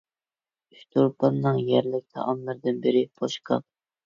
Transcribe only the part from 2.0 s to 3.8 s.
تائاملىرىدىن بىرى پوشكال.